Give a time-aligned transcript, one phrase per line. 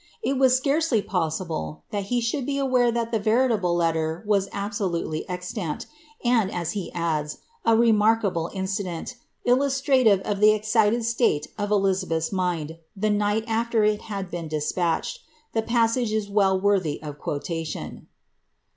[0.23, 5.29] It was scarcely possible that he iliduld be aware that the veritable letter was absolutely
[5.29, 5.85] extant;
[6.25, 7.35] and, as lie adda,
[7.65, 13.83] a remarkable incident, illustrative of the excited state of Eiiza beth'a mind, the night after
[13.83, 15.19] it had been despatched,
[15.53, 18.07] the passage is well worthy of quotation.